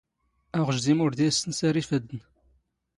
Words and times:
ⴰⵖⵊⴷⵉⵎ 0.59 0.99
ⵓⵔ 1.03 1.11
ⴷⴰ 1.17 1.21
ⵉⵙⵙⵏⵙⴰⵔ 1.29 1.75
ⵉⴼⴰⴷⴷⵏ 1.81 2.21